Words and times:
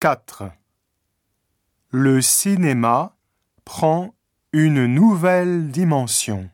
4. 0.00 0.52
Le 1.90 2.22
cinéma 2.22 3.16
prend 3.64 4.14
une 4.52 4.86
nouvelle 4.86 5.72
dimension. 5.72 6.48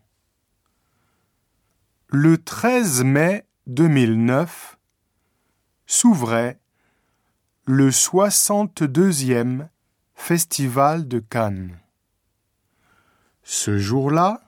Le 2.08 2.38
13 2.38 3.04
mai 3.04 3.46
2009 3.66 4.78
s'ouvrait 5.84 6.58
le 7.66 7.90
62e 7.90 9.68
Festival 10.14 11.06
de 11.06 11.18
Cannes. 11.18 11.78
Ce 13.42 13.76
jour-là, 13.76 14.40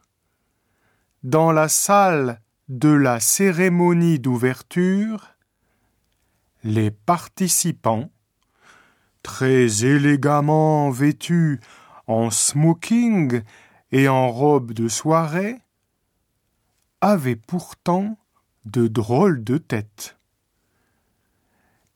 dans 1.22 1.52
la 1.52 1.68
salle 1.68 2.40
de 2.70 2.88
la 2.88 3.20
cérémonie 3.20 4.18
d'ouverture, 4.20 5.34
les 6.64 6.90
participants, 6.90 8.10
très 9.26 9.84
élégamment 9.84 10.88
vêtus 10.90 11.58
en 12.06 12.30
smoking 12.30 13.42
et 13.90 14.08
en 14.08 14.30
robe 14.30 14.72
de 14.72 14.86
soirée, 14.86 15.58
avaient 17.00 17.34
pourtant 17.34 18.18
de 18.66 18.86
drôles 18.86 19.42
de 19.42 19.58
têtes. 19.58 20.16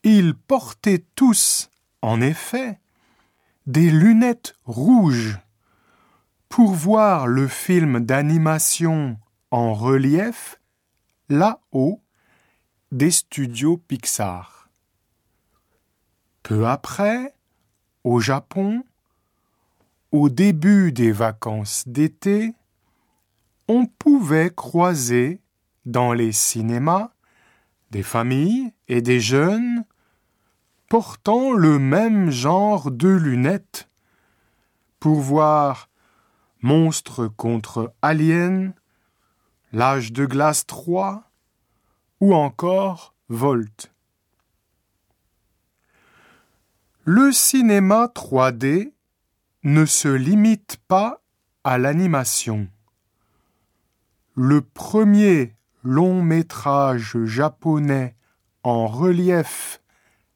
Ils 0.03 0.35
portaient 0.35 1.05
tous, 1.15 1.69
en 2.01 2.19
effet, 2.19 2.81
des 3.65 3.89
lunettes 3.89 4.55
rouges 4.65 5.39
pour 6.49 6.73
voir 6.73 7.27
le 7.27 7.47
film 7.47 8.01
d'animation 8.01 9.17
en 9.51 9.73
relief 9.73 10.59
là-haut 11.29 12.01
des 12.91 13.11
studios 13.11 13.77
Pixar. 13.77 14.60
Peu 16.43 16.67
après, 16.67 17.33
au 18.03 18.19
Japon, 18.19 18.83
au 20.11 20.29
début 20.29 20.91
des 20.91 21.11
vacances 21.11 21.83
d'été, 21.87 22.53
on 23.67 23.85
pouvait 23.85 24.51
croiser 24.53 25.41
dans 25.85 26.13
les 26.13 26.31
cinémas 26.31 27.11
des 27.91 28.03
familles 28.03 28.73
et 28.87 29.01
des 29.01 29.19
jeunes 29.19 29.85
portant 30.89 31.51
le 31.51 31.79
même 31.79 32.31
genre 32.31 32.91
de 32.91 33.07
lunettes 33.07 33.89
pour 34.99 35.21
voir 35.21 35.89
Monstre 36.61 37.27
contre 37.27 37.93
Alien, 38.01 38.73
L'âge 39.73 40.11
de 40.11 40.25
glace 40.25 40.65
3 40.67 41.23
ou 42.19 42.35
encore 42.35 43.15
Volt. 43.29 43.93
Le 47.03 47.31
cinéma 47.31 48.11
3D 48.13 48.93
ne 49.63 49.85
se 49.85 50.07
limite 50.07 50.77
pas 50.87 51.23
à 51.63 51.79
l'animation. 51.79 52.67
Le 54.35 54.61
premier 54.61 55.55
long 55.83 56.21
métrage 56.21 57.17
japonais 57.25 58.15
en 58.61 58.85
relief 58.85 59.81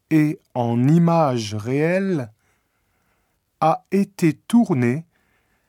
et 0.10 0.40
en 0.56 0.88
images 0.88 1.54
réelles 1.54 2.32
a 3.62 3.86
été 3.92 4.34
tourné 4.34 5.06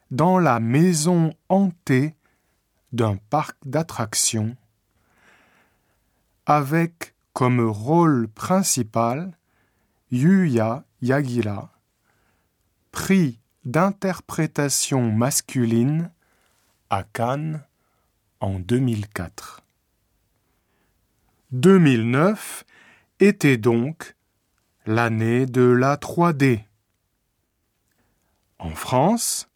dans 0.09 0.39
la 0.39 0.59
maison 0.59 1.31
hantée 1.47 2.15
d'un 2.91 3.17
parc 3.29 3.55
d'attractions 3.67 4.57
avec 6.47 7.13
comme 7.33 7.59
rôle 7.59 8.27
principal 8.29 9.37
Yuya 10.09 10.85
Yagila, 11.01 11.69
prix 12.91 13.41
d'interprétation 13.65 15.11
masculine 15.11 16.11
à 16.89 17.03
Cannes 17.03 17.61
en 18.39 18.57
2004. 18.57 19.63
2009 21.51 22.63
était 23.19 23.57
donc 23.57 24.15
l'année 24.85 25.45
de 25.45 25.63
la 25.63 25.97
3D. 25.97 26.63
En 28.59 28.75
France, 28.75 29.49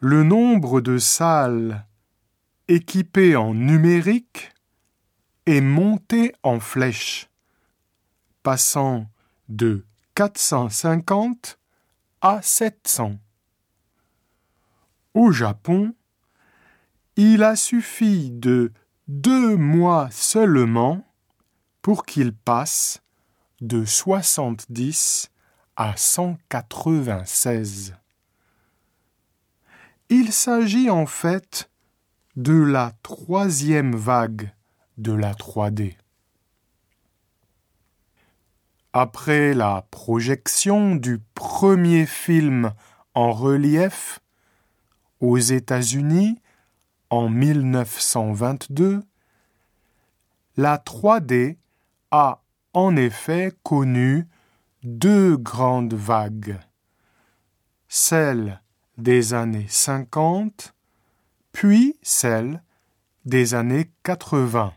le 0.00 0.22
nombre 0.22 0.80
de 0.80 0.96
salles 0.96 1.84
équipées 2.68 3.36
en 3.36 3.52
numérique 3.52 4.52
est 5.44 5.60
monté 5.60 6.34
en 6.42 6.60
flèche, 6.60 7.28
passant 8.42 9.06
de 9.48 9.84
450 10.14 11.58
à 12.20 12.40
700. 12.42 13.18
Au 15.14 15.30
Japon, 15.32 15.94
il 17.16 17.42
a 17.42 17.56
suffi 17.56 18.30
de 18.30 18.72
deux 19.08 19.56
mois 19.56 20.08
seulement 20.10 21.06
pour 21.82 22.04
qu'il 22.04 22.32
passe 22.34 23.02
de 23.60 23.84
70 23.84 25.30
à 25.76 25.96
196. 25.96 27.94
Il 30.08 30.32
s'agit 30.32 30.90
en 30.90 31.06
fait 31.06 31.70
de 32.36 32.52
la 32.52 32.92
troisième 33.02 33.96
vague 33.96 34.52
de 34.98 35.12
la 35.12 35.32
3D. 35.32 35.96
Après 38.98 39.52
la 39.52 39.86
projection 39.90 40.94
du 40.96 41.18
premier 41.34 42.06
film 42.06 42.72
en 43.12 43.30
relief 43.30 44.20
aux 45.20 45.36
États-Unis 45.36 46.40
en 47.10 47.28
1922, 47.28 49.02
la 50.56 50.78
3D 50.78 51.58
a 52.10 52.42
en 52.72 52.96
effet 52.96 53.52
connu 53.62 54.26
deux 54.82 55.36
grandes 55.36 55.92
vagues, 55.92 56.58
celle 57.88 58.62
des 58.96 59.34
années 59.34 59.66
50, 59.68 60.74
puis 61.52 61.98
celle 62.00 62.62
des 63.26 63.52
années 63.52 63.90
80. 64.04 64.72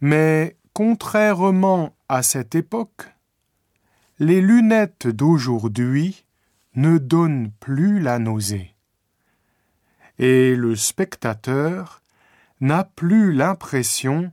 Mais 0.00 0.56
contrairement 0.76 1.96
à 2.10 2.22
cette 2.22 2.54
époque, 2.54 3.08
les 4.18 4.42
lunettes 4.42 5.06
d'aujourd'hui 5.06 6.26
ne 6.74 6.98
donnent 6.98 7.50
plus 7.60 7.98
la 7.98 8.18
nausée. 8.18 8.74
Et 10.18 10.54
le 10.54 10.76
spectateur 10.76 12.02
n'a 12.60 12.84
plus 12.84 13.32
l'impression 13.32 14.30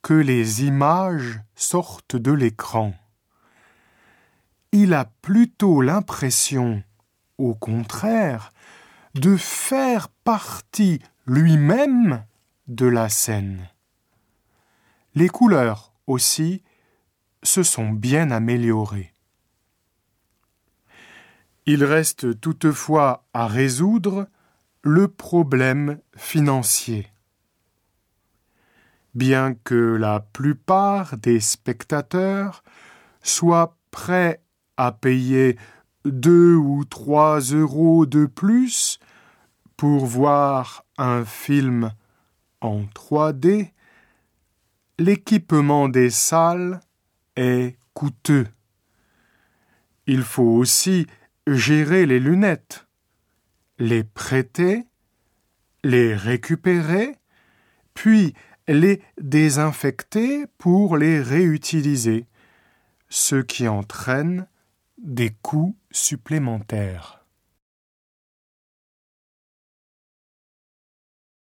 que 0.00 0.14
les 0.14 0.62
images 0.62 1.40
sortent 1.56 2.14
de 2.14 2.30
l'écran. 2.30 2.94
Il 4.70 4.94
a 4.94 5.06
plutôt 5.22 5.80
l'impression, 5.80 6.84
au 7.36 7.56
contraire, 7.56 8.52
de 9.16 9.36
faire 9.36 10.08
partie 10.22 11.00
lui-même 11.26 12.22
de 12.68 12.86
la 12.86 13.08
scène. 13.08 13.68
Les 15.14 15.28
couleurs 15.28 15.92
aussi 16.06 16.62
se 17.42 17.62
sont 17.62 17.90
bien 17.90 18.30
améliorées. 18.30 19.12
Il 21.66 21.84
reste 21.84 22.40
toutefois 22.40 23.26
à 23.32 23.46
résoudre 23.46 24.28
le 24.82 25.08
problème 25.08 26.00
financier 26.16 27.14
bien 29.14 29.54
que 29.54 29.74
la 29.74 30.20
plupart 30.20 31.16
des 31.16 31.40
spectateurs 31.40 32.64
soient 33.22 33.76
prêts 33.90 34.42
à 34.76 34.92
payer 34.92 35.56
deux 36.04 36.54
ou 36.54 36.84
trois 36.84 37.40
euros 37.40 38.06
de 38.06 38.26
plus 38.26 38.98
pour 39.76 40.06
voir 40.06 40.84
un 40.98 41.24
film 41.24 41.92
en 42.60 42.82
3D, 42.94 43.70
l'équipement 44.98 45.88
des 45.88 46.10
salles 46.10 46.80
est 47.36 47.76
coûteux. 47.94 48.46
Il 50.06 50.22
faut 50.22 50.42
aussi 50.42 51.06
gérer 51.46 52.06
les 52.06 52.20
lunettes, 52.20 52.86
les 53.78 54.04
prêter, 54.04 54.84
les 55.82 56.14
récupérer, 56.14 57.16
puis 57.94 58.34
les 58.68 59.02
désinfecter 59.20 60.46
pour 60.58 60.96
les 60.96 61.20
réutiliser, 61.20 62.26
ce 63.08 63.36
qui 63.36 63.68
entraîne 63.68 64.46
des 64.98 65.30
coûts 65.42 65.76
supplémentaires. 65.90 67.23